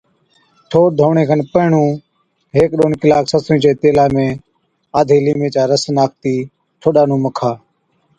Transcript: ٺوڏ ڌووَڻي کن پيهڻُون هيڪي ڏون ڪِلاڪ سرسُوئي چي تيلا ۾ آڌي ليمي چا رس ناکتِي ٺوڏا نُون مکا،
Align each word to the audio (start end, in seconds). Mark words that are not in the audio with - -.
ٺوڏ 0.69 0.89
ڌووَڻي 0.99 1.23
کن 1.29 1.39
پيهڻُون 1.53 1.89
هيڪي 2.55 2.75
ڏون 2.79 2.91
ڪِلاڪ 3.01 3.25
سرسُوئي 3.31 3.59
چي 3.63 3.71
تيلا 3.81 4.05
۾ 4.15 4.25
آڌي 4.99 5.17
ليمي 5.25 5.49
چا 5.55 5.63
رس 5.71 5.83
ناکتِي 5.97 6.35
ٺوڏا 6.81 7.03
نُون 7.09 7.19
مکا، 7.25 7.51